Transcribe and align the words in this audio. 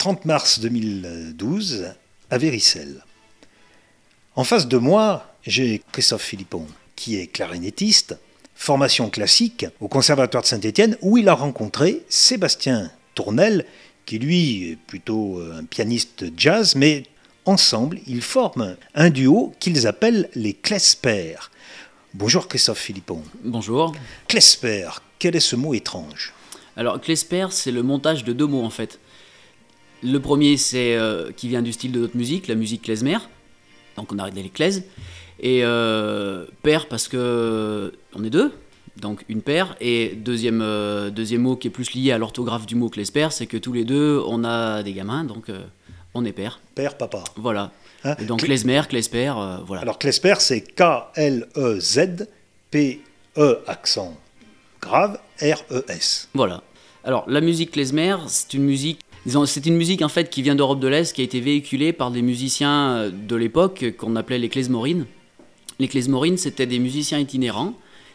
30 0.00 0.24
mars 0.24 0.60
2012 0.60 1.92
à 2.30 2.38
Véricelle. 2.38 3.04
En 4.34 4.44
face 4.44 4.66
de 4.66 4.78
moi, 4.78 5.26
j'ai 5.42 5.82
Christophe 5.92 6.22
Philippon, 6.22 6.66
qui 6.96 7.16
est 7.18 7.26
clarinettiste, 7.26 8.18
formation 8.54 9.10
classique 9.10 9.66
au 9.78 9.88
Conservatoire 9.88 10.42
de 10.42 10.48
Saint-Étienne, 10.48 10.96
où 11.02 11.18
il 11.18 11.28
a 11.28 11.34
rencontré 11.34 12.02
Sébastien 12.08 12.90
Tournel, 13.14 13.66
qui 14.06 14.18
lui 14.18 14.70
est 14.70 14.76
plutôt 14.76 15.38
un 15.38 15.64
pianiste 15.64 16.24
jazz, 16.34 16.76
mais 16.76 17.02
ensemble, 17.44 18.00
ils 18.06 18.22
forment 18.22 18.78
un 18.94 19.10
duo 19.10 19.52
qu'ils 19.60 19.86
appellent 19.86 20.30
les 20.34 20.54
Klesper. 20.54 21.34
Bonjour 22.14 22.48
Christophe 22.48 22.78
Philippon. 22.78 23.22
Bonjour. 23.44 23.94
Klesper, 24.28 24.88
quel 25.18 25.36
est 25.36 25.40
ce 25.40 25.56
mot 25.56 25.74
étrange? 25.74 26.32
Alors 26.74 26.98
Klesper, 27.02 27.48
c'est 27.50 27.70
le 27.70 27.82
montage 27.82 28.24
de 28.24 28.32
deux 28.32 28.46
mots 28.46 28.64
en 28.64 28.70
fait. 28.70 28.98
Le 30.02 30.18
premier, 30.18 30.56
c'est 30.56 30.96
euh, 30.96 31.30
qui 31.32 31.48
vient 31.48 31.62
du 31.62 31.72
style 31.72 31.92
de 31.92 32.00
notre 32.00 32.16
musique, 32.16 32.48
la 32.48 32.54
musique 32.54 32.82
klezmer. 32.82 33.18
Donc 33.96 34.12
on 34.12 34.18
arrête 34.18 34.34
les 34.34 34.48
klez. 34.48 34.82
Et 35.42 35.60
euh, 35.64 36.44
paire 36.62 36.86
parce 36.88 37.08
que 37.08 37.92
on 38.14 38.24
est 38.24 38.30
deux, 38.30 38.52
donc 38.96 39.24
une 39.28 39.42
paire. 39.42 39.76
Et 39.80 40.14
deuxième, 40.16 40.60
euh, 40.62 41.10
deuxième 41.10 41.42
mot 41.42 41.56
qui 41.56 41.68
est 41.68 41.70
plus 41.70 41.92
lié 41.94 42.12
à 42.12 42.18
l'orthographe 42.18 42.66
du 42.66 42.74
mot 42.76 42.88
klesper, 42.88 43.28
c'est 43.30 43.46
que 43.46 43.56
tous 43.56 43.72
les 43.72 43.84
deux, 43.84 44.22
on 44.26 44.44
a 44.44 44.82
des 44.82 44.92
gamins, 44.92 45.24
donc 45.24 45.48
euh, 45.48 45.64
on 46.14 46.24
est 46.24 46.32
père. 46.32 46.60
Père, 46.74 46.96
papa. 46.96 47.24
Voilà. 47.36 47.72
Hein? 48.04 48.16
Et 48.18 48.24
donc 48.24 48.40
Cl- 48.40 48.46
klezmer, 48.46 48.82
klesper, 48.88 49.32
euh, 49.36 49.58
voilà. 49.66 49.82
Alors 49.82 49.98
Klesper, 49.98 50.34
c'est 50.38 50.62
K-L-E-Z, 50.74 52.26
P-E 52.70 53.58
accent 53.66 54.16
grave, 54.80 55.18
R-E-S. 55.42 56.28
Voilà. 56.34 56.62
Alors, 57.04 57.24
la 57.28 57.40
musique 57.42 57.72
klezmer, 57.72 58.16
c'est 58.28 58.54
une 58.54 58.64
musique. 58.64 59.00
C'est 59.26 59.66
une 59.66 59.76
musique 59.76 60.00
en 60.00 60.08
fait 60.08 60.30
qui 60.30 60.40
vient 60.40 60.54
d'Europe 60.54 60.80
de 60.80 60.88
l'Est, 60.88 61.14
qui 61.14 61.20
a 61.20 61.24
été 61.24 61.40
véhiculée 61.40 61.92
par 61.92 62.10
des 62.10 62.22
musiciens 62.22 62.92
euh, 62.92 63.10
de 63.10 63.36
l'époque 63.36 63.94
qu'on 63.98 64.16
appelait 64.16 64.38
les 64.38 64.48
klezmorines. 64.48 65.06
Les 65.78 65.88
klezmorines, 65.88 66.38
c'était 66.38 66.66
des 66.66 66.78
musiciens 66.78 67.18
itinérants 67.18 67.74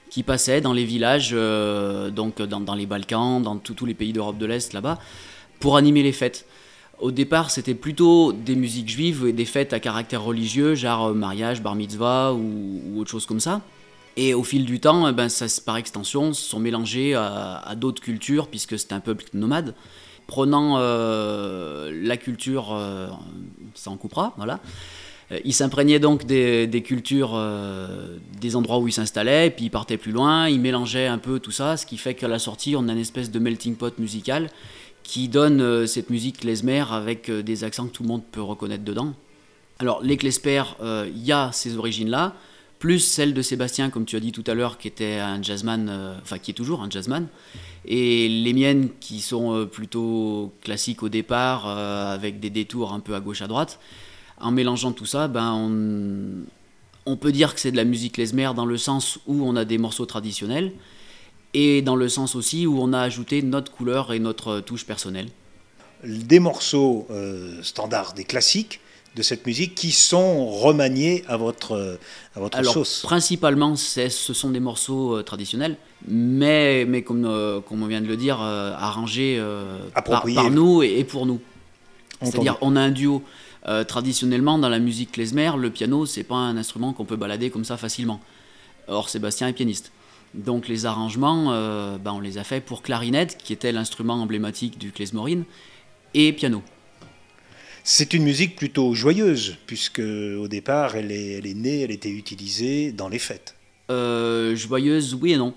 qui 0.09 0.23
passaient 0.23 0.61
dans 0.61 0.73
les 0.73 0.83
villages, 0.83 1.31
euh, 1.33 2.09
donc 2.09 2.42
dans, 2.42 2.76
les 2.76 2.86
Balkans, 2.88 3.42
dans 3.42 3.58
tous 3.58 3.86
les 3.86 3.94
pays 3.94 4.14
d'Europe 4.14 4.38
de 4.38 4.45
l'Est 4.48 4.73
là-bas, 4.73 5.00
pour 5.59 5.78
animer 5.78 6.02
les 6.02 6.11
fêtes. 6.11 6.45
Au 7.00 7.11
départ, 7.11 7.52
c'était 7.52 7.76
plutôt 7.76 8.31
des 8.33 8.56
musiques 8.56 8.89
juives 8.89 9.28
et 9.28 9.33
des 9.33 9.45
fêtes 9.45 9.73
à 9.73 9.80
caractère 9.80 10.23
religieux, 10.23 10.73
genre 10.73 11.08
euh, 11.08 11.14
mariage, 11.14 11.61
bar 11.61 11.76
mitzvah 11.76 12.33
ou, 12.33 13.00
autre 13.00 13.11
chose 13.11 13.28
comme 13.28 13.39
ça. 13.39 13.61
Et 14.17 14.33
au 14.33 14.44
fil 14.44 14.66
du 14.66 14.80
temps, 14.80 15.08
eh 15.08 15.11
ben, 15.11 15.30
ça, 15.30 15.45
par 15.66 15.78
extension, 15.78 16.33
se 16.33 16.50
sont 16.50 16.59
mélangés 16.59 17.14
à, 17.14 17.58
à 17.58 17.76
d'autres 17.76 18.02
cultures, 18.02 18.48
puisque 18.48 18.80
c'est 18.80 18.94
un 18.94 19.02
peuple 19.02 19.26
nomade. 19.33 19.76
Prenant 20.28 20.76
euh, 20.78 21.92
la 22.04 22.18
culture, 22.18 22.73
euh, 22.73 23.08
ça 23.73 23.92
en 23.92 23.98
coupera, 23.98 24.34
voilà. 24.38 24.59
Euh, 25.32 25.40
Ils 25.45 25.54
s'imprégnaient 25.54 26.00
donc 26.00 26.26
des, 26.26 26.84
cultures, 26.84 27.40
des 28.40 28.56
endroits 28.56 28.80
où 28.80 28.88
ils 28.88 28.94
s'installaient, 28.94 29.48
et 29.48 29.52
puis 29.52 29.66
ils 29.66 29.72
partaient 29.72 29.98
plus 29.98 30.12
loin, 30.12 30.48
ils 30.50 30.59
mélangeaient 30.59 31.08
un 31.08 31.17
peu 31.17 31.40
tout 31.40 31.52
ça, 31.52 31.78
ce 31.78 31.86
qui 31.86 31.98
fait 31.98 32.14
qu'à 32.14 32.28
la 32.28 32.40
sortie, 32.40 32.76
on 32.76 32.88
a 32.88 32.92
une 32.92 33.00
espèce 33.00 33.32
de 33.32 33.40
melting 33.40 33.76
pot 33.76 33.98
musical 34.00 34.50
qui 35.04 35.28
donne 35.30 35.86
cette 35.86 36.09
musique 36.09 36.39
klezmer 36.39 36.84
avec 36.92 37.30
des 37.30 37.64
accents 37.64 37.86
que 37.86 37.92
tout 37.92 38.04
le 38.04 38.10
monde 38.10 38.23
peut 38.32 38.42
reconnaître 38.42 38.84
dedans. 38.84 39.14
Alors, 39.80 40.02
les 40.02 40.16
Klesper, 40.16 40.64
euh, 40.82 41.10
il 41.14 41.26
y 41.26 41.34
a 41.34 41.52
ces 41.52 41.78
origines-là, 41.78 42.34
plus 42.80 43.00
celle 43.00 43.34
de 43.34 43.42
Sébastien, 43.42 43.90
comme 43.90 44.06
tu 44.06 44.16
as 44.16 44.20
dit 44.20 44.31
tout 44.31 44.44
à 44.48 44.54
l'heure, 44.54 44.78
qui 44.78 44.88
était 44.88 45.16
un 45.16 45.42
jazzman, 45.42 45.88
euh, 45.90 46.16
enfin 46.22 46.38
qui 46.38 46.52
est 46.52 46.54
toujours 46.54 46.82
un 46.82 46.90
jazzman, 46.90 47.28
et 47.86 48.28
les 48.28 48.54
miennes 48.54 48.90
qui 49.00 49.22
sont 49.22 49.54
euh, 49.54 49.66
plutôt 49.66 50.54
classiques 50.62 51.04
au 51.04 51.09
départ, 51.09 51.66
euh, 51.67 52.14
avec 52.14 52.40
des 52.40 52.50
détours 52.50 52.94
un 52.94 53.00
peu 53.00 53.16
à 53.16 53.20
gauche 53.20 53.42
à 53.42 53.48
droite. 53.48 53.80
En 54.40 54.52
mélangeant 54.52 54.92
tout 54.92 55.06
ça, 55.06 55.28
ben 55.28 55.54
on, 57.06 57.16
peut 57.16 57.32
dire 57.32 57.54
que 57.54 57.59
c'est 57.62 57.72
de 57.72 57.78
la 57.78 57.86
musique 57.86 58.14
klezmer 58.14 58.52
dans 58.54 58.66
le 58.66 58.78
sens 58.78 59.20
où 59.28 59.45
on 59.45 59.55
a 59.55 59.64
des 59.64 59.78
morceaux 59.78 60.05
traditionnels, 60.05 60.73
et 61.54 61.82
dans 61.82 61.95
le 61.95 62.10
sens 62.10 62.36
aussi 62.36 62.67
où 62.67 62.82
on 62.82 62.92
a 62.92 62.99
ajouté 62.99 63.42
notre 63.42 63.72
couleur 63.72 64.11
et 64.11 64.20
notre 64.20 64.60
touche 64.60 64.86
personnelle. 64.86 65.30
Des 66.04 66.39
morceaux 66.39 67.08
standards, 67.61 68.14
des 68.14 68.26
classiques 68.26 68.82
de 69.15 69.21
cette 69.21 69.45
musique 69.48 69.76
qui 69.76 69.92
sont 69.92 70.45
remaniés 70.45 71.23
à 71.27 71.37
votre, 71.37 71.98
à 72.36 72.39
votre 72.39 72.58
Alors, 72.58 72.73
sauce. 72.73 73.02
principalement, 73.02 73.76
ce 73.76 74.09
sont 74.09 74.49
des 74.49 74.59
morceaux 74.59 75.17
euh, 75.17 75.23
traditionnels, 75.23 75.77
mais, 76.08 76.86
mais 76.86 77.02
comme, 77.02 77.25
euh, 77.25 77.61
comme 77.61 77.81
on 77.81 77.87
vient 77.87 78.02
de 78.02 78.08
le 78.08 78.17
dire, 78.17 78.42
euh, 78.42 78.73
arrangés 78.77 79.42
par, 80.05 80.27
nous 80.52 80.83
et, 80.83 80.99
et 80.99 81.04
pour 81.05 81.25
nous. 81.25 81.39
C'est-à-dire, 82.21 82.58
on 82.61 82.75
a 82.75 82.81
un 82.81 82.92
duo. 82.92 83.23
Traditionnellement, 83.87 84.59
dans 84.59 84.70
la 84.70 84.77
musique 84.77 85.14
klezmer, 85.14 85.49
le 85.58 85.71
piano, 85.71 86.05
c'est 86.05 86.23
pas 86.23 86.36
un 86.36 86.55
instrument 86.55 86.93
qu'on 86.93 87.04
peut 87.04 87.15
balader 87.15 87.49
comme 87.49 87.65
ça 87.65 87.77
facilement. 87.77 88.21
Or, 88.87 89.09
Sébastien 89.09 89.48
est 89.48 89.54
pianiste. 89.54 89.92
Donc, 90.36 90.67
les 90.67 90.86
arrangements, 90.86 91.45
ben, 91.98 92.11
on 92.11 92.20
les 92.20 92.37
a 92.37 92.43
faits 92.43 92.64
pour 92.64 92.83
clarinette, 92.83 93.39
qui 93.39 93.54
était 93.54 93.71
l'instrument 93.71 94.14
emblématique 94.14 94.77
du 94.77 94.92
klezmorine, 94.92 95.45
et 96.14 96.31
piano. 96.31 96.61
C'est 97.88 98.16
une 98.16 98.23
musique 98.23 98.56
plutôt 98.56 98.96
joyeuse, 98.96 99.58
puisque 99.68 100.00
au 100.00 100.48
départ, 100.48 100.96
elle 100.96 101.12
est, 101.12 101.54
née, 101.54 101.82
elle 101.82 101.92
était 101.92 102.10
utilisée 102.10 102.92
dans 102.92 103.10
les 103.10 103.20
fêtes. 103.20 103.54
Euh, 103.92 104.56
joyeuse, 104.56 105.14
oui 105.14 105.34
et 105.34 105.38
non. 105.38 105.54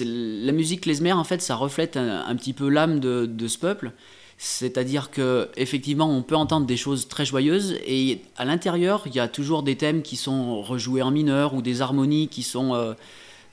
La 0.00 0.50
musique 0.50 0.80
klezmer, 0.80 1.12
en 1.12 1.22
fait, 1.22 1.40
ça 1.40 1.54
reflète 1.54 1.96
un, 1.96 2.34
petit 2.34 2.52
peu 2.52 2.68
l'âme 2.68 2.98
de, 2.98 3.46
ce 3.46 3.58
peuple. 3.58 3.92
C'est-à-dire 4.38 5.12
que 5.12 5.50
effectivement, 5.56 6.10
on 6.10 6.22
peut 6.22 6.34
entendre 6.34 6.66
des 6.66 6.76
choses 6.76 7.06
très 7.06 7.24
joyeuses 7.24 7.78
et 7.86 8.18
à 8.36 8.44
l'intérieur, 8.44 9.04
il 9.06 9.14
y 9.14 9.20
a 9.20 9.28
toujours 9.28 9.62
des 9.62 9.76
thèmes 9.76 10.02
qui 10.02 10.16
sont 10.16 10.60
rejoués 10.62 11.02
en 11.02 11.12
mineur 11.12 11.54
ou 11.54 11.62
des 11.62 11.80
harmonies 11.80 12.26
qui 12.26 12.42
sont 12.42 12.74
euh, 12.74 12.94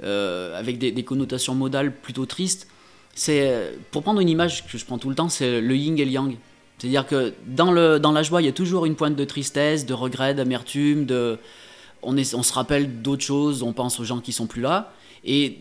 euh, 0.03 0.58
avec 0.58 0.80
des, 0.80 0.91
des 0.91 1.03
connotations 1.03 1.53
modales 1.53 1.96
plutôt 1.96 2.26
tristes. 2.26 2.68
C'est 3.14 3.72
pour 3.91 4.02
prendre 4.02 4.20
une 4.20 4.30
image 4.30 4.66
que 4.66 4.80
je 4.80 4.86
prends 4.86 4.97
tout 4.97 5.09
le 5.09 5.16
temps, 5.16 5.30
c'est 5.30 5.62
le 5.62 5.76
yin 5.76 6.00
et 6.00 6.06
le 6.06 6.12
yang. 6.12 6.36
C'est-à-dire 6.79 7.06
que 7.06 7.34
dans, 7.45 7.72
le, 7.72 8.00
dans 8.00 8.12
la 8.12 8.23
joie, 8.23 8.41
il 8.41 8.45
y 8.45 8.50
a 8.50 8.53
toujours 8.53 8.85
une 8.85 8.95
pointe 8.95 9.16
de 9.16 9.25
tristesse, 9.25 9.85
de 9.85 9.94
regret, 9.94 10.34
d'amertume, 10.34 11.06
de, 11.06 11.38
on, 12.01 12.16
est- 12.17 12.34
on 12.34 12.41
se 12.44 12.53
rappelle 12.53 13.01
d'autres 13.01 13.23
choses, 13.23 13.62
on 13.63 13.73
pense 13.73 14.00
aux 14.00 14.03
gens 14.06 14.19
qui 14.19 14.31
sont 14.31 14.47
plus 14.47 14.62
là. 14.62 14.91
Et 15.25 15.57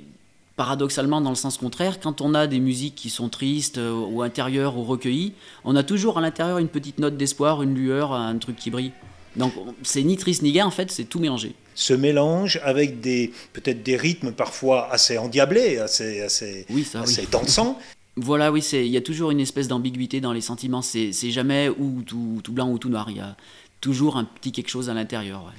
paradoxalement, 0.56 1.20
dans 1.20 1.30
le 1.30 1.36
sens 1.36 1.56
contraire, 1.58 2.00
quand 2.00 2.20
on 2.20 2.34
a 2.34 2.46
des 2.46 2.60
musiques 2.60 2.94
qui 2.94 3.10
sont 3.10 3.28
tristes 3.28 3.78
euh, 3.78 3.92
ou 3.92 4.22
intérieures 4.22 4.76
ou 4.76 4.84
recueillies, 4.84 5.32
on 5.64 5.76
a 5.76 5.82
toujours 5.82 6.18
à 6.18 6.20
l'intérieur 6.20 6.58
une 6.58 6.68
petite 6.68 6.98
note 6.98 7.16
d'espoir, 7.16 7.62
une 7.62 7.74
lueur, 7.74 8.12
un 8.12 8.36
truc 8.38 8.56
qui 8.56 8.70
brille. 8.70 8.92
Donc 9.36 9.52
on- 9.56 9.74
c'est 9.82 10.02
ni 10.02 10.16
triste 10.16 10.42
ni 10.42 10.52
gai, 10.52 10.62
en 10.62 10.70
fait, 10.70 10.90
c'est 10.90 11.04
tout 11.04 11.20
mélangé. 11.20 11.54
Ce 11.74 11.94
mélange 11.94 12.58
avec 12.64 13.00
des 13.00 13.32
peut-être 13.52 13.84
des 13.84 13.96
rythmes 13.96 14.32
parfois 14.32 14.88
assez 14.90 15.16
endiablés, 15.16 15.78
assez, 15.78 16.20
assez, 16.22 16.66
Oui, 16.70 16.82
ça, 16.82 16.98
oui. 17.00 17.04
assez 17.04 17.26
dansants. 17.30 17.78
Voilà, 18.20 18.50
oui, 18.50 18.62
c'est- 18.62 18.84
il 18.84 18.90
y 18.92 18.96
a 18.96 19.00
toujours 19.00 19.30
une 19.30 19.40
espèce 19.40 19.68
d'ambiguïté 19.68 20.20
dans 20.20 20.32
les 20.32 20.40
sentiments. 20.40 20.82
C'est 20.82 21.12
c'est 21.12 21.30
jamais 21.30 21.68
ou 21.68 22.02
tout, 22.02 22.40
tout 22.42 22.52
blanc 22.52 22.68
ou 22.70 22.78
tout 22.78 22.88
noir. 22.88 23.08
Il 23.10 23.16
y 23.16 23.20
a 23.20 23.36
toujours 23.80 24.16
un 24.16 24.24
petit 24.24 24.50
quelque 24.52 24.68
chose 24.70 24.90
à 24.90 24.94
l'intérieur. 24.94 25.44
ouais. 25.44 25.52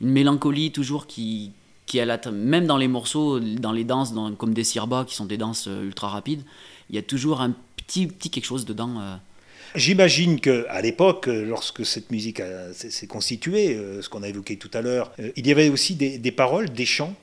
Une 0.00 0.10
mélancolie 0.10 0.70
toujours 0.70 1.06
qui, 1.06 1.52
qui 1.86 1.96
la 1.98 2.18
t- 2.18 2.30
même 2.30 2.66
dans 2.66 2.76
les 2.76 2.88
morceaux, 2.88 3.40
dans 3.40 3.72
les 3.72 3.84
danses, 3.84 4.12
dans- 4.12 4.34
comme 4.34 4.52
des 4.52 4.64
sirbas 4.64 5.04
qui 5.06 5.14
sont 5.14 5.24
des 5.24 5.38
danses 5.38 5.66
euh, 5.68 5.84
ultra 5.84 6.08
rapides, 6.08 6.42
il 6.90 6.96
y 6.96 6.98
a 6.98 7.02
toujours 7.02 7.40
un 7.40 7.54
petit, 7.76 8.06
petit 8.06 8.28
quelque 8.28 8.44
chose 8.44 8.64
dedans. 8.66 9.00
euh. 9.00 9.16
J'imagine 9.74 10.40
que 10.40 10.66
à 10.68 10.82
l'époque, 10.82 11.26
euh, 11.28 11.44
lorsque 11.46 11.86
cette 11.86 12.10
musique 12.10 12.40
a- 12.40 12.72
s'est 12.74 13.06
constituée, 13.06 13.78
ce 14.02 14.08
qu'on 14.10 14.22
a 14.22 14.28
évoqué 14.28 14.56
tout 14.58 14.70
à 14.74 14.82
l'heure, 14.82 15.10
il 15.36 15.46
y 15.46 15.50
avait 15.52 15.68
aussi 15.70 15.94
des, 15.94 16.18
des 16.18 16.32
paroles, 16.32 16.68
des 16.70 16.86
chants? 16.86 17.14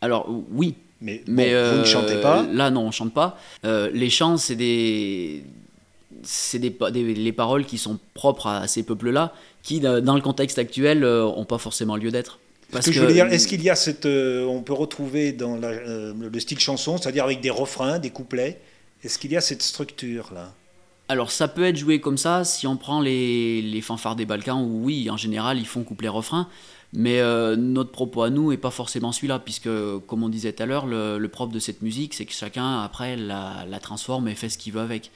Alors 0.00 0.26
oui, 0.50 0.74
Mais, 1.00 1.22
mais 1.26 1.52
bon, 1.54 1.70
vous 1.70 1.76
ne 1.78 1.82
euh, 1.82 1.84
chantez 1.84 2.20
pas. 2.20 2.46
Là, 2.52 2.70
non, 2.70 2.82
on 2.82 2.90
chante 2.90 3.14
pas. 3.14 3.38
Euh, 3.64 3.90
les 3.92 4.10
chants, 4.10 4.36
c'est 4.36 4.56
des, 4.56 5.42
c'est 6.22 6.58
des, 6.58 6.74
les 7.14 7.32
paroles 7.32 7.64
qui 7.64 7.78
sont 7.78 7.98
propres 8.14 8.46
à 8.48 8.68
ces 8.68 8.82
peuples-là, 8.82 9.32
qui 9.62 9.84
euh, 9.86 10.00
dans 10.00 10.14
le 10.14 10.20
contexte 10.20 10.58
actuel, 10.58 11.04
euh, 11.04 11.24
ont 11.24 11.44
pas 11.46 11.58
forcément 11.58 11.96
lieu 11.96 12.10
d'être. 12.10 12.38
Parce 12.70 12.86
que, 12.86 12.92
je 12.92 13.00
voulais 13.00 13.14
dire, 13.14 13.26
est-ce 13.26 13.48
qu'il 13.48 13.62
y 13.62 13.70
a 13.70 13.74
cette, 13.74 14.06
euh, 14.06 14.44
on 14.44 14.62
peut 14.62 14.72
retrouver 14.74 15.32
dans 15.32 15.56
la- 15.56 15.68
euh, 15.68 16.12
le 16.16 16.40
style 16.40 16.60
chanson, 16.60 16.98
c'est-à-dire 16.98 17.24
avec 17.24 17.40
des 17.40 17.50
refrains, 17.50 17.98
des 17.98 18.10
couplets, 18.10 18.60
est-ce 19.02 19.18
qu'il 19.18 19.32
y 19.32 19.36
a 19.36 19.40
cette 19.40 19.62
structure 19.62 20.30
là 20.34 20.52
Alors 21.10 21.32
ça 21.32 21.48
peut 21.48 21.64
être 21.64 21.76
joué 21.76 22.00
comme 22.00 22.16
ça 22.16 22.44
si 22.44 22.68
on 22.68 22.76
prend 22.76 23.00
les, 23.00 23.62
les 23.62 23.80
fanfares 23.80 24.14
des 24.14 24.26
Balkans 24.26 24.62
où 24.62 24.84
oui, 24.84 25.10
en 25.10 25.16
général 25.16 25.58
ils 25.58 25.66
font 25.66 25.82
couplet-refrain, 25.82 26.46
mais 26.92 27.18
euh, 27.18 27.56
notre 27.56 27.90
propos 27.90 28.22
à 28.22 28.30
nous 28.30 28.52
est 28.52 28.56
pas 28.56 28.70
forcément 28.70 29.10
celui-là 29.10 29.40
puisque 29.40 29.68
comme 30.06 30.22
on 30.22 30.28
disait 30.28 30.52
tout 30.52 30.62
à 30.62 30.66
l'heure, 30.66 30.86
le, 30.86 31.18
le 31.18 31.28
propre 31.28 31.52
de 31.52 31.58
cette 31.58 31.82
musique 31.82 32.14
c'est 32.14 32.26
que 32.26 32.32
chacun 32.32 32.82
après 32.82 33.16
la, 33.16 33.64
la 33.68 33.80
transforme 33.80 34.28
et 34.28 34.36
fait 34.36 34.48
ce 34.48 34.56
qu'il 34.56 34.72
veut 34.72 34.82
avec. 34.82 35.10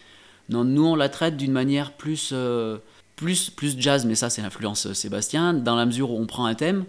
Non, 0.48 0.64
nous 0.64 0.84
on 0.84 0.96
la 0.96 1.08
traite 1.08 1.36
d'une 1.36 1.52
manière 1.52 1.92
plus, 1.92 2.30
euh, 2.32 2.78
plus, 3.14 3.50
plus 3.50 3.76
jazz, 3.78 4.04
mais 4.04 4.16
ça 4.16 4.30
c'est 4.30 4.42
l'influence 4.42 4.86
euh, 4.86 4.94
Sébastien, 4.94 5.54
dans 5.54 5.76
la 5.76 5.86
mesure 5.86 6.10
où 6.10 6.18
on 6.20 6.26
prend 6.26 6.46
un 6.46 6.56
thème, 6.56 6.86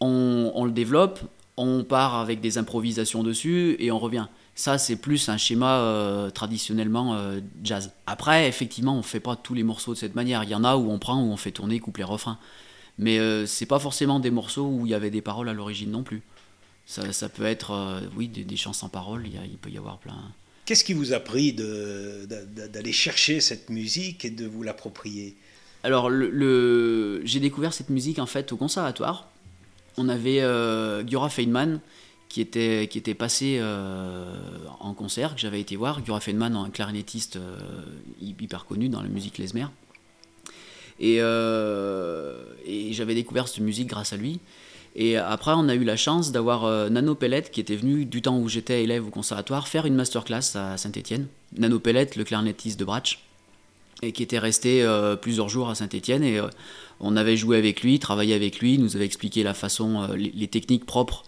on, 0.00 0.50
on 0.54 0.64
le 0.64 0.72
développe, 0.72 1.20
on 1.60 1.84
part 1.84 2.16
avec 2.16 2.40
des 2.40 2.58
improvisations 2.58 3.22
dessus 3.22 3.76
et 3.78 3.90
on 3.90 3.98
revient. 3.98 4.26
Ça, 4.54 4.78
c'est 4.78 4.96
plus 4.96 5.28
un 5.28 5.36
schéma 5.36 6.30
traditionnellement 6.34 7.16
jazz. 7.62 7.92
Après, 8.06 8.48
effectivement, 8.48 8.96
on 8.98 9.02
fait 9.02 9.20
pas 9.20 9.36
tous 9.36 9.54
les 9.54 9.62
morceaux 9.62 9.94
de 9.94 9.98
cette 9.98 10.14
manière. 10.14 10.44
Il 10.44 10.50
y 10.50 10.54
en 10.54 10.64
a 10.64 10.76
où 10.76 10.90
on 10.90 10.98
prend, 10.98 11.22
où 11.22 11.30
on 11.30 11.36
fait 11.36 11.52
tourner 11.52 11.80
couplet 11.80 12.04
refrain. 12.04 12.38
Mais 12.98 13.18
c'est 13.46 13.66
pas 13.66 13.78
forcément 13.78 14.20
des 14.20 14.30
morceaux 14.30 14.66
où 14.66 14.86
il 14.86 14.90
y 14.90 14.94
avait 14.94 15.10
des 15.10 15.22
paroles 15.22 15.48
à 15.48 15.54
l'origine 15.54 15.90
non 15.90 16.02
plus. 16.02 16.22
Ça, 16.84 17.28
peut 17.28 17.46
être, 17.46 18.02
oui, 18.16 18.28
des, 18.28 18.44
des, 18.44 18.56
chants 18.56 18.74
sans 18.74 18.88
paroles. 18.88 19.26
Il, 19.26 19.40
il 19.50 19.56
peut 19.56 19.70
y 19.70 19.78
avoir 19.78 19.98
plein. 19.98 20.16
Qu'est-ce 20.70 20.84
qui 20.84 20.92
vous 20.92 21.12
a 21.12 21.20
pris 21.20 21.52
d'aller 21.52 22.92
chercher 22.92 23.40
cette 23.40 23.70
musique 23.70 24.24
et 24.24 24.30
de 24.30 24.46
vous 24.46 24.62
l'approprier? 24.62 25.36
Alors, 25.82 26.10
le, 26.10 27.22
j'ai 27.24 27.40
découvert 27.40 27.72
cette 27.72 27.90
musique 27.90 28.18
en 28.18 28.26
fait 28.26 28.52
au 28.52 28.56
conservatoire. 28.56 29.29
On 30.00 30.08
avait 30.08 30.40
euh, 30.40 31.04
Feynman 31.28 31.80
qui 32.30 32.40
était, 32.40 32.88
qui 32.90 32.96
était 32.96 33.12
passé 33.12 33.58
euh, 33.60 34.34
en 34.80 34.94
concert, 34.94 35.34
que 35.34 35.40
j'avais 35.40 35.60
été 35.60 35.76
voir. 35.76 36.02
Giora 36.02 36.20
Feynman, 36.20 36.56
un 36.56 36.70
clarinettiste 36.70 37.36
euh, 37.36 37.58
hyper 38.18 38.64
connu 38.64 38.88
dans 38.88 39.02
la 39.02 39.08
musique 39.08 39.34
klezmer. 39.34 39.66
Et, 41.00 41.16
et 41.16 42.92
j'avais 42.92 43.14
découvert 43.14 43.48
cette 43.48 43.60
musique 43.60 43.88
grâce 43.88 44.14
à 44.14 44.16
lui. 44.16 44.40
Et 44.96 45.16
après, 45.16 45.52
on 45.54 45.68
a 45.68 45.74
eu 45.74 45.84
la 45.84 45.96
chance 45.96 46.32
d'avoir 46.32 46.64
euh, 46.64 46.88
Nano 46.88 47.14
Pellet 47.14 47.42
qui 47.42 47.60
était 47.60 47.76
venu 47.76 48.04
du 48.06 48.22
temps 48.22 48.38
où 48.38 48.48
j'étais 48.48 48.82
élève 48.82 49.06
au 49.06 49.10
conservatoire 49.10 49.68
faire 49.68 49.86
une 49.86 49.94
masterclass 49.94 50.56
à 50.56 50.76
Saint-Étienne. 50.76 51.26
Nano 51.56 51.78
Pellet, 51.78 52.10
le 52.16 52.24
clarinettiste 52.24 52.80
de 52.80 52.84
Bratch, 52.84 53.20
et 54.02 54.12
qui 54.12 54.22
était 54.22 54.38
resté 54.38 54.82
euh, 54.82 55.16
plusieurs 55.16 55.48
jours 55.48 55.68
à 55.68 55.74
Saint-Étienne. 55.74 56.22
Et 56.22 56.38
euh, 56.38 56.48
on 57.00 57.16
avait 57.16 57.36
joué 57.36 57.56
avec 57.56 57.82
lui, 57.82 57.98
travaillé 57.98 58.34
avec 58.34 58.60
lui, 58.60 58.78
nous 58.78 58.96
avait 58.96 59.04
expliqué 59.04 59.42
la 59.42 59.54
façon, 59.54 60.08
les, 60.14 60.48
techniques 60.48 60.86
propres 60.86 61.24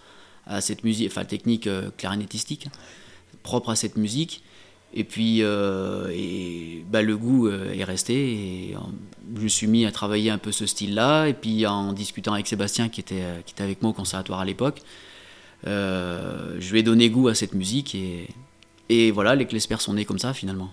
à 0.47 0.61
cette 0.61 0.85
musique, 0.85 1.11
enfin 1.11 1.25
techniques 1.25 1.69
clarinettistiques 1.97 2.69
propres 3.43 3.71
à 3.71 3.77
cette 3.77 3.97
musique. 3.97 4.43
Et 4.95 5.05
puis, 5.05 5.43
euh, 5.43 6.09
et, 6.13 6.85
bah, 6.91 7.03
le 7.03 7.17
goût 7.17 7.47
euh, 7.47 7.73
est 7.73 7.85
resté. 7.85 8.15
Et 8.15 8.77
je 9.37 9.41
me 9.41 9.49
suis 9.49 9.67
mis 9.67 9.87
à 9.87 9.93
travailler 9.93 10.31
un 10.31 10.39
peu 10.39 10.53
ce 10.53 10.67
style-là. 10.67 11.27
Et 11.29 11.35
puis, 11.35 11.67
en 11.67 11.93
discutant 11.93 12.35
avec 12.35 12.47
Sébastien, 12.47 12.89
qui 12.89 13.01
était, 13.01 13.25
qui 13.47 13.55
était 13.55 13.65
avec 13.65 13.81
moi 13.81 13.91
au 13.91 13.95
conservatoire 13.95 14.41
à 14.41 14.45
l'époque, 14.45 14.83
euh, 15.67 16.57
je 16.59 16.73
lui 16.73 16.81
ai 16.81 16.83
donné 16.83 17.09
goût 17.09 17.29
à 17.29 17.35
cette 17.35 17.55
musique. 17.55 17.95
Et, 17.95 18.29
et 18.91 19.11
voilà, 19.11 19.35
les 19.35 19.47
Clespers 19.47 19.81
sont 19.81 19.95
nés 19.95 20.05
comme 20.05 20.19
ça, 20.19 20.35
finalement. 20.35 20.71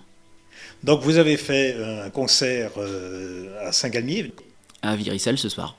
Donc, 0.82 1.02
vous 1.02 1.18
avez 1.18 1.36
fait 1.36 1.76
un 1.82 2.10
concert 2.10 2.72
à 3.60 3.72
Saint-Galmier 3.72 4.32
À 4.82 4.96
Viricelle 4.96 5.38
ce 5.38 5.48
soir. 5.48 5.76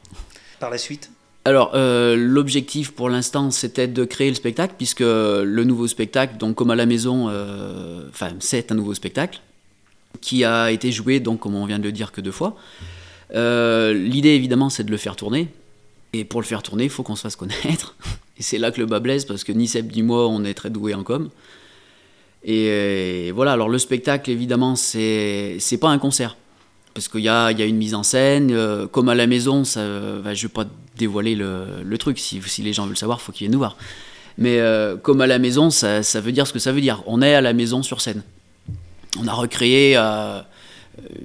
Par 0.59 0.69
la 0.69 0.77
suite? 0.77 1.09
Alors, 1.43 1.71
euh, 1.73 2.15
l'objectif 2.15 2.91
pour 2.91 3.09
l'instant, 3.09 3.49
c'était 3.49 3.87
de 3.87 4.05
créer 4.05 4.29
le 4.29 4.35
spectacle, 4.35 4.75
puisque 4.77 4.99
le 4.99 5.63
nouveau 5.63 5.87
spectacle, 5.87 6.37
donc 6.37 6.55
comme 6.55 6.69
à 6.69 6.75
la 6.75 6.85
maison, 6.85 7.29
euh, 7.29 8.07
enfin, 8.09 8.33
c'est 8.39 8.71
un 8.71 8.75
nouveau 8.75 8.93
spectacle, 8.93 9.41
qui 10.21 10.43
a 10.43 10.71
été 10.71 10.91
joué, 10.91 11.19
donc 11.19 11.39
comme 11.39 11.55
on 11.55 11.65
vient 11.65 11.79
de 11.79 11.83
le 11.83 11.91
dire, 11.91 12.11
que 12.11 12.21
deux 12.21 12.31
fois. 12.31 12.55
Euh, 13.33 13.93
l'idée, 13.93 14.29
évidemment, 14.29 14.69
c'est 14.69 14.83
de 14.83 14.91
le 14.91 14.97
faire 14.97 15.15
tourner. 15.15 15.47
Et 16.13 16.25
pour 16.25 16.41
le 16.41 16.45
faire 16.45 16.61
tourner, 16.61 16.83
il 16.83 16.89
faut 16.89 17.01
qu'on 17.01 17.15
se 17.15 17.21
fasse 17.21 17.35
connaître. 17.35 17.95
Et 18.37 18.43
c'est 18.43 18.57
là 18.57 18.71
que 18.71 18.79
le 18.79 18.85
bas 18.85 18.99
blesse, 18.99 19.25
parce 19.25 19.43
que 19.43 19.51
ni 19.51 19.67
Seb 19.67 19.91
ni 19.95 20.03
moi, 20.03 20.27
on 20.27 20.43
est 20.43 20.53
très 20.53 20.69
doués 20.69 20.93
en 20.93 21.03
com. 21.03 21.29
Et, 22.43 23.31
voilà, 23.33 23.53
alors 23.53 23.69
le 23.69 23.77
spectacle, 23.77 24.29
évidemment, 24.31 24.75
c'est 24.75 25.59
pas 25.79 25.89
un 25.89 25.99
concert 25.99 26.37
parce 26.93 27.07
qu'il 27.07 27.21
y 27.21 27.29
a, 27.29 27.51
y 27.53 27.61
a, 27.61 27.65
une 27.65 27.77
mise 27.77 27.95
en 27.95 28.03
scène, 28.03 28.53
comme 28.91 29.07
à 29.07 29.15
la 29.15 29.25
maison, 29.25 29.63
ça, 29.63 29.79
bah, 30.21 30.33
je 30.33 30.45
ne 30.45 30.49
vais 30.49 30.53
pas 30.53 30.65
dévoiler 30.97 31.35
le, 31.35 31.97
truc. 31.97 32.19
Si, 32.19 32.41
si, 32.45 32.61
les 32.61 32.73
gens 32.73 32.85
veulent 32.85 32.97
savoir, 32.97 33.21
faut 33.21 33.31
qu'ils 33.31 33.45
viennent 33.45 33.53
nous 33.53 33.59
voir. 33.59 33.77
Mais 34.37 34.59
euh, 34.59 34.97
comme 34.97 35.21
à 35.21 35.27
la 35.27 35.39
maison, 35.39 35.69
ça, 35.69 36.03
ça, 36.03 36.21
veut 36.21 36.31
dire 36.31 36.47
ce 36.47 36.53
que 36.53 36.59
ça 36.59 36.71
veut 36.71 36.81
dire. 36.81 37.03
On 37.05 37.21
est 37.21 37.35
à 37.35 37.41
la 37.41 37.53
maison 37.53 37.83
sur 37.83 38.01
scène. 38.01 38.23
On 39.19 39.27
a 39.27 39.33
recréé 39.33 39.95
euh, 39.97 40.41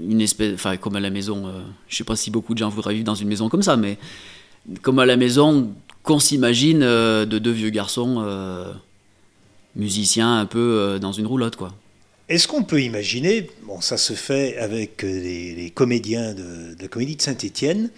une 0.08 0.20
espèce, 0.20 0.54
enfin 0.54 0.76
comme 0.76 0.96
à 0.96 1.00
la 1.00 1.10
maison. 1.10 1.44
je 1.44 1.48
euh, 1.48 1.62
je 1.88 1.96
sais 1.96 2.04
pas 2.04 2.16
si 2.16 2.30
beaucoup 2.30 2.54
de 2.54 2.58
gens 2.58 2.68
voudraient 2.68 2.94
vivre 2.94 3.06
dans 3.06 3.14
une 3.14 3.28
maison 3.28 3.48
comme 3.48 3.62
ça, 3.62 3.76
mais 3.76 3.98
comme 4.82 4.98
à 4.98 5.06
la 5.06 5.16
maison 5.16 5.72
qu'on 6.02 6.18
s'imagine 6.18 6.80
de 6.80 7.38
deux 7.38 7.50
vieux 7.50 7.70
garçons 7.70 8.24
musiciens 9.76 10.38
un 10.38 10.46
peu 10.46 10.99
dans 11.00 11.12
une 11.12 11.26
roulotte, 11.26 11.56
quoi. 11.56 11.73
Est-ce 12.28 12.49
qu'on 12.49 12.64
peut 12.64 12.82
imaginer, 12.82 13.49
bon 13.62 13.81
ça 13.81 13.96
se 13.96 14.14
fait 14.14 14.56
avec 14.56 15.02
les, 15.02 15.70
comédiens 15.73 16.34
de, 16.34 16.75
de, 16.75 16.82
la 16.82 16.88
comédie 16.88 17.14
de 17.14 17.23
Saint-Étienne, 17.23 17.90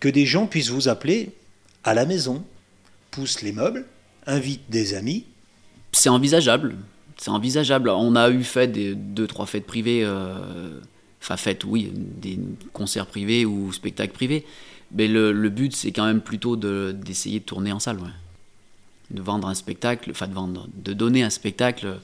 que 0.00 0.08
des 0.08 0.26
gens 0.26 0.46
puissent 0.46 0.68
vous 0.68 0.88
appeler 0.88 1.30
à 1.82 1.94
la 1.94 2.04
maison, 2.04 2.44
poussent 3.10 3.40
les 3.40 3.52
meubles, 3.52 3.86
invitent 4.26 4.68
des 4.68 4.94
amis? 4.94 5.24
C'est 5.92 6.08
envisageable. 6.08 6.76
C'est 7.16 7.30
envisageable. 7.30 7.90
On 7.90 8.16
a 8.16 8.30
eu 8.30 8.42
fait 8.42 8.68
des, 8.68 8.94
deux, 8.94 9.26
trois 9.26 9.46
fêtes 9.46 9.66
privées, 9.66 10.02
euh, 10.04 10.78
enfin 11.22 11.36
fêtes, 11.36 11.64
oui, 11.64 11.92
des 11.94 12.38
concerts 12.72 13.06
privés 13.06 13.44
ou 13.44 13.72
spectacles 13.72 14.14
privés. 14.14 14.44
Mais 14.92 15.06
le, 15.06 15.32
but, 15.48 15.74
c'est 15.74 15.92
quand 15.92 16.06
même 16.06 16.20
plutôt 16.20 16.56
d'essayer 16.56 17.40
de, 17.40 17.44
tourner 17.44 17.72
en 17.72 17.78
salle, 17.78 17.98
de 19.10 19.20
vendre 19.22 19.48
un 19.48 19.54
spectacle, 19.54 20.10
enfin 20.10 20.28
de 20.28 20.34
vendre, 20.34 20.68
de 20.74 20.92
donner 20.92 21.22
un 21.22 21.30
spectacle. 21.30 21.98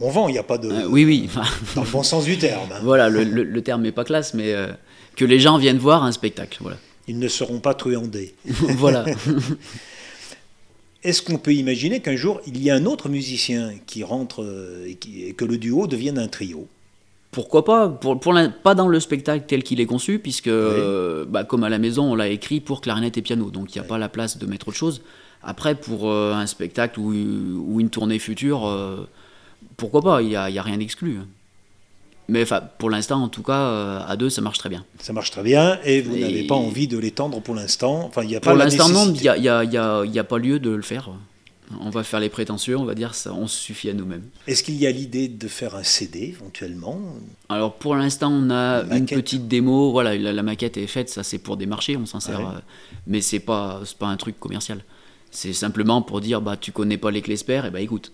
On 0.00 0.10
vend, 0.10 0.28
il 0.28 0.32
n'y 0.32 0.38
a 0.38 0.44
pas 0.44 0.58
de. 0.58 0.70
Euh, 0.70 0.86
oui, 0.86 1.04
oui. 1.04 1.28
dans 1.74 1.84
le 1.84 1.90
bon 1.90 2.02
sens 2.02 2.24
du 2.24 2.38
terme. 2.38 2.70
Hein. 2.72 2.80
Voilà, 2.82 3.08
le, 3.08 3.62
terme 3.62 3.82
n'est 3.82 3.92
pas 3.92 4.04
classe, 4.04 4.34
mais 4.34 4.52
euh, 4.52 4.68
que 5.16 5.24
les 5.24 5.40
gens 5.40 5.58
viennent 5.58 5.78
voir 5.78 6.04
un 6.04 6.12
spectacle. 6.12 6.58
Voilà 6.60 6.76
ils 7.08 7.18
ne 7.18 7.26
seront 7.26 7.58
pas 7.58 7.74
truandés. 7.74 8.34
voilà. 8.44 9.04
Est-ce 11.02 11.22
qu'on 11.22 11.38
peut 11.38 11.54
imaginer 11.54 12.00
qu'un 12.00 12.16
jour, 12.16 12.40
il 12.46 12.62
y 12.62 12.70
a 12.70 12.74
un 12.74 12.84
autre 12.84 13.08
musicien 13.08 13.72
qui 13.86 14.04
rentre 14.04 14.42
euh, 14.42 14.86
et, 14.86 15.32
que 15.32 15.44
le 15.44 15.56
duo 15.56 15.86
devienne 15.86 16.18
un 16.18 16.28
trio? 16.28 16.68
Pourquoi 17.30 17.64
pas? 17.64 17.88
Pour, 17.88 18.20
pour 18.20 18.34
Pas 18.62 18.74
dans 18.74 18.88
le 18.88 19.00
spectacle 19.00 19.44
tel 19.46 19.62
qu'il 19.62 19.80
est 19.80 19.86
conçu, 19.86 20.18
puisque, 20.18 20.48
euh, 20.48 21.24
bah, 21.26 21.44
comme 21.44 21.64
à 21.64 21.68
la 21.68 21.78
maison, 21.78 22.12
on 22.12 22.14
l'a 22.14 22.28
écrit 22.28 22.60
pour 22.60 22.80
clarinette 22.80 23.16
et 23.16 23.22
piano, 23.22 23.50
donc 23.50 23.74
il 23.74 23.78
n'y 23.78 23.84
a 23.84 23.88
pas 23.88 23.98
la 23.98 24.08
place 24.08 24.38
de 24.38 24.46
mettre 24.46 24.68
autre 24.68 24.76
chose. 24.76 25.02
Après, 25.42 25.74
pour 25.74 26.10
euh, 26.10 26.34
un 26.34 26.46
spectacle 26.46 27.00
ou, 27.00 27.12
ou, 27.12 27.80
une 27.80 27.90
tournée 27.90 28.18
future, 28.18 28.68
pourquoi 29.76 30.02
pas 30.02 30.22
Il 30.22 30.28
n'y 30.28 30.36
a, 30.36 30.44
a, 30.44 30.62
rien 30.62 30.78
d'exclu. 30.78 31.20
Mais 32.28 32.44
pour 32.76 32.90
l'instant, 32.90 33.22
en 33.22 33.28
tout 33.28 33.42
cas, 33.42 33.58
euh, 33.58 34.00
à 34.06 34.16
deux, 34.16 34.28
ça 34.28 34.42
marche 34.42 34.58
très 34.58 34.68
bien. 34.68 34.84
Ça 35.00 35.14
marche 35.14 35.30
très 35.30 35.42
bien 35.42 35.78
et 35.82 36.02
vous 36.02 36.16
n'avez 36.16 36.46
pas 36.46 36.54
envie 36.54 36.86
de 36.86 36.98
l'étendre 36.98 37.40
pour 37.40 37.54
l'instant 37.54 38.04
enfin, 38.04 38.22
y 38.22 38.36
a 38.36 38.40
Pour 38.40 38.52
l'instant, 38.52 38.90
non, 38.90 39.06
il 39.06 39.22
n'y 39.22 39.28
a, 39.28 39.38
y 39.38 39.48
a, 39.48 39.64
y 40.04 40.18
a, 40.18 40.24
pas 40.24 40.36
lieu 40.36 40.58
de 40.60 40.70
le 40.70 40.82
faire. 40.82 41.10
On 41.80 41.90
va 41.90 42.02
faire 42.02 42.20
les 42.20 42.28
prétentieux, 42.28 42.76
on 42.76 42.84
va 42.84 42.94
dire, 42.94 43.14
ça, 43.14 43.32
on 43.32 43.46
se 43.46 43.58
suffit 43.58 43.88
à 43.90 43.94
nous-mêmes. 43.94 44.24
Est-ce 44.46 44.62
qu'il 44.62 44.76
y 44.76 44.86
a 44.86 44.90
l'idée 44.90 45.28
de 45.28 45.48
faire 45.48 45.74
un 45.74 45.82
CD 45.82 46.20
éventuellement? 46.20 47.00
Alors 47.48 47.74
pour 47.74 47.94
l'instant, 47.94 48.30
on 48.30 48.50
a 48.50 48.84
une 48.94 49.06
petite 49.06 49.48
démo. 49.48 49.90
Voilà, 49.90 50.14
la, 50.16 50.42
maquette 50.42 50.76
est 50.76 50.86
faite, 50.86 51.08
ça 51.08 51.22
c'est 51.22 51.38
pour 51.38 51.56
des 51.56 51.66
marchés, 51.66 51.96
on 51.96 52.06
s'en 52.06 52.20
sert. 52.20 52.40
Euh, 52.40 52.58
mais 53.06 53.22
c'est 53.22 53.40
pas, 53.40 53.80
pas 53.98 54.06
un 54.06 54.16
truc 54.18 54.38
commercial. 54.38 54.82
C'est 55.30 55.52
simplement 55.52 56.02
pour 56.02 56.20
dire, 56.20 56.40
bah 56.40 56.56
tu 56.56 56.72
connais 56.72 56.98
pas 56.98 57.10
les 57.10 57.22
Clésper, 57.22 57.62
et 57.66 57.70
bah 57.70 57.80
écoute, 57.80 58.12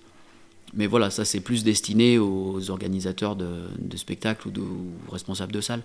mais 0.76 0.87
voilà, 0.87 1.11
ça 1.11 1.25
c'est 1.25 1.40
plus 1.40 1.64
destiné 1.64 2.18
aux 2.18 2.71
organisateurs 2.71 3.37
de, 3.37 3.68
spectacles 3.97 4.49
ou, 4.49 4.50
de, 4.50 4.62
responsables 5.11 5.52
de 5.52 5.61
salles. 5.61 5.83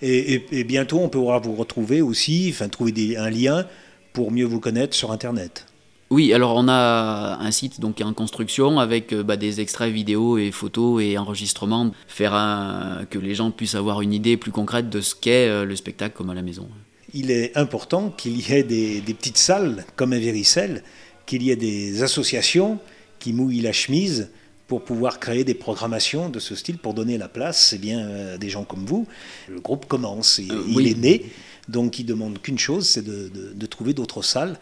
Et, 0.00 0.64
bientôt, 0.64 0.98
on 0.98 1.08
pourra 1.08 1.38
vous 1.38 1.54
retrouver 1.54 2.02
aussi, 2.02 2.48
enfin 2.52 2.68
trouver 2.68 3.16
un 3.16 3.30
lien 3.30 3.66
pour 4.12 4.32
mieux 4.32 4.44
vous 4.44 4.58
connaître 4.58 4.96
sur 4.96 5.12
Internet. 5.12 5.66
Oui, 6.10 6.34
alors 6.34 6.56
on 6.56 6.68
a 6.68 7.38
un 7.40 7.50
site 7.52 7.80
donc 7.80 8.02
en 8.02 8.12
construction 8.12 8.78
avec 8.78 9.14
euh, 9.14 9.22
bah, 9.22 9.38
des 9.38 9.62
extraits 9.62 9.90
vidéo 9.90 10.36
et 10.36 10.50
photos 10.50 11.02
et 11.02 11.16
enregistrements, 11.16 11.90
faire 12.06 12.34
un, 12.34 13.06
que 13.08 13.18
les 13.18 13.34
gens 13.34 13.50
puissent 13.50 13.76
avoir 13.76 14.02
une 14.02 14.12
idée 14.12 14.36
plus 14.36 14.50
concrète 14.50 14.90
de 14.90 15.00
ce 15.00 15.14
qu'est 15.14 15.48
euh, 15.48 15.64
le 15.64 15.74
spectacle 15.74 16.14
comme 16.14 16.28
à 16.28 16.34
la 16.34 16.42
maison. 16.42 16.68
Il 17.14 17.30
est 17.30 17.56
important 17.56 18.10
qu'il 18.10 18.40
y 18.40 18.52
ait 18.52 18.62
des, 18.62 19.00
des, 19.00 19.14
petites 19.14 19.38
salles 19.38 19.84
comme 19.96 20.12
à 20.12 20.18
Véricelle, 20.18 20.82
qu'il 21.26 21.42
y 21.42 21.50
ait 21.50 21.56
des 21.56 22.02
associations 22.02 22.78
qui 23.18 23.32
mouille 23.32 23.60
la 23.60 23.72
chemise 23.72 24.30
pour 24.66 24.82
pouvoir 24.82 25.20
créer 25.20 25.44
des 25.44 25.54
programmations 25.54 26.30
de 26.30 26.38
ce 26.38 26.54
style, 26.54 26.78
pour 26.78 26.94
donner 26.94 27.18
la 27.18 27.28
place, 27.28 27.68
c'est 27.68 27.78
bien 27.78 28.00
euh, 28.00 28.38
des 28.38 28.48
gens 28.48 28.64
comme 28.64 28.86
vous. 28.86 29.06
Le 29.48 29.60
groupe 29.60 29.86
commence, 29.86 30.40
euh, 30.40 30.64
il 30.66 30.88
est 30.88 30.98
né, 30.98 31.26
donc 31.68 31.98
il 31.98 32.06
demande 32.06 32.40
qu'une 32.40 32.58
chose, 32.58 32.88
c'est 32.88 33.04
de, 33.04 33.30
de, 33.54 33.66
trouver 33.66 33.92
d'autres 33.92 34.22
salles. 34.22 34.58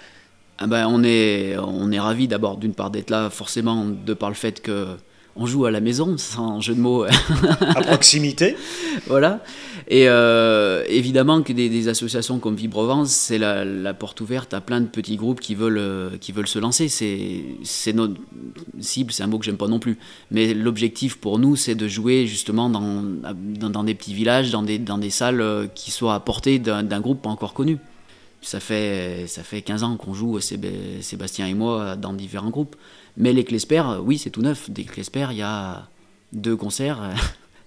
Ah 0.58 0.66
ben, 0.66 0.88
on 0.88 1.04
est, 1.04 1.56
on 1.58 1.92
est 1.92 2.00
ravis 2.00 2.26
d'abord 2.26 2.56
d'une 2.56 2.74
part 2.74 2.90
d'être 2.90 3.10
là, 3.10 3.30
forcément 3.30 3.84
de 3.86 4.12
par 4.12 4.30
le 4.30 4.34
fait 4.34 4.60
que 4.60 4.96
on 5.40 5.46
joue 5.46 5.64
à 5.64 5.70
la 5.70 5.80
maison, 5.80 6.18
sans 6.18 6.60
jeu 6.60 6.74
de 6.74 6.80
mots. 6.80 7.04
à 7.04 7.80
proximité. 7.82 8.56
voilà. 9.06 9.42
Et 9.88 10.04
euh, 10.06 10.84
évidemment 10.86 11.42
que 11.42 11.54
des, 11.54 11.88
associations 11.88 12.38
comme 12.38 12.54
Vibrovance, 12.54 13.10
c'est 13.10 13.38
la, 13.38 13.94
porte 13.94 14.20
ouverte 14.20 14.52
à 14.52 14.60
plein 14.60 14.82
de 14.82 14.86
petits 14.86 15.16
groupes 15.16 15.40
qui 15.40 15.54
veulent, 15.54 15.78
euh, 15.78 16.10
qui 16.20 16.32
veulent 16.32 16.46
se 16.46 16.58
lancer. 16.58 16.88
C'est 16.88 17.92
notre 17.94 18.14
cible, 18.80 19.12
c'est 19.12 19.22
un 19.22 19.28
mot 19.28 19.38
que 19.38 19.46
j'aime 19.46 19.56
pas 19.56 19.66
non 19.66 19.78
plus. 19.78 19.96
Mais 20.30 20.52
l'objectif 20.52 21.16
pour 21.16 21.38
nous, 21.38 21.56
c'est 21.56 21.74
de 21.74 21.88
jouer 21.88 22.26
justement 22.26 22.68
dans, 22.68 23.02
dans, 23.02 23.84
des 23.84 23.94
petits 23.94 24.14
villages, 24.14 24.50
dans 24.50 24.62
des, 24.62 24.78
dans 24.78 24.98
des 24.98 25.10
salles 25.10 25.40
euh, 25.40 25.66
qui 25.74 25.90
soient 25.90 26.14
à 26.14 26.20
portée 26.20 26.58
d'un 26.58 27.00
groupe 27.00 27.22
pas 27.22 27.30
encore 27.30 27.54
connu. 27.54 27.78
Ça 28.42 28.58
fait, 28.58 29.26
ça 29.26 29.42
fait 29.42 29.62
15 29.62 29.82
ans 29.82 29.96
qu'on 29.96 30.14
joue, 30.14 30.40
Sébastien 30.40 31.46
et 31.46 31.54
moi, 31.54 31.96
dans 31.96 32.12
différents 32.12 32.50
groupes. 32.50 32.76
Mais 33.16 33.32
les 33.32 33.44
Clesper, 33.44 33.82
oui, 34.02 34.18
c'est 34.18 34.30
tout 34.30 34.42
neuf. 34.42 34.70
Des 34.70 34.84
Clesper, 34.84 35.28
il 35.30 35.38
y 35.38 35.42
a 35.42 35.88
deux 36.32 36.56
concerts. 36.56 37.00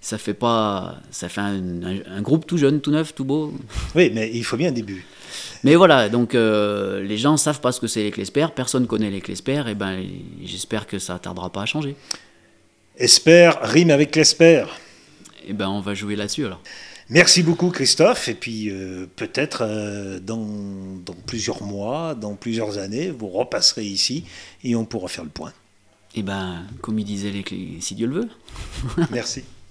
Ça 0.03 0.17
fait 0.17 0.33
pas, 0.33 0.97
ça 1.11 1.29
fait 1.29 1.39
un, 1.39 2.21
groupe 2.21 2.45
tout 2.45 2.57
jeune, 2.57 2.81
tout 2.81 2.91
neuf, 2.91 3.15
tout 3.15 3.23
beau. 3.23 3.53
Oui, 3.95 4.11
mais 4.13 4.29
il 4.33 4.43
faut 4.43 4.57
bien 4.57 4.67
un 4.67 4.73
début. 4.73 5.05
Mais 5.63 5.75
voilà, 5.75 6.09
donc 6.09 6.35
euh, 6.35 7.01
les 7.01 7.17
gens 7.17 7.37
savent 7.37 7.61
pas 7.61 7.71
ce 7.71 7.79
que 7.79 7.87
c'est 7.87 8.03
les 8.03 8.11
Clesper, 8.11 8.47
personne 8.53 8.85
connaît 8.85 9.09
les 9.09 9.21
Clesper, 9.21 9.63
et 9.69 9.75
ben 9.75 10.05
j'espère 10.43 10.87
que 10.87 10.99
ça 10.99 11.19
tardera 11.19 11.49
pas 11.49 11.61
à 11.61 11.65
changer. 11.65 11.95
Espère 12.97 13.59
rime 13.61 13.91
avec 13.91 14.11
Clesper. 14.11 14.65
Et 15.47 15.53
ben 15.53 15.69
on 15.69 15.79
va 15.79 15.93
jouer 15.93 16.17
là-dessus 16.17 16.47
alors. 16.47 16.61
Merci 17.09 17.43
beaucoup 17.43 17.69
Christophe, 17.69 18.29
et 18.29 18.33
puis 18.33 18.69
euh, 18.69 19.05
peut-être 19.15 19.63
euh, 19.63 20.19
dans, 20.19 20.47
plusieurs 21.27 21.61
mois, 21.63 22.15
dans 22.15 22.35
plusieurs 22.35 22.77
années, 22.77 23.11
vous 23.11 23.27
repasserez 23.27 23.83
ici 23.83 24.25
et 24.63 24.75
on 24.75 24.85
pourra 24.85 25.07
faire 25.09 25.23
le 25.23 25.29
point. 25.29 25.53
Et 26.15 26.23
ben, 26.23 26.63
comme 26.81 26.99
il 26.99 27.05
disait, 27.05 27.31
les, 27.31 27.43
si 27.81 27.95
Dieu 27.95 28.07
le 28.07 28.21
veut. 28.21 28.29
Merci. 29.11 29.43